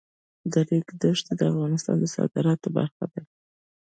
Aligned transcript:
د 0.51 0.53
ریګ 0.69 0.87
دښتې 1.01 1.33
د 1.39 1.41
افغانستان 1.51 1.95
د 1.99 2.05
صادراتو 2.15 2.67
برخه 2.77 3.05
ده. 3.11 3.21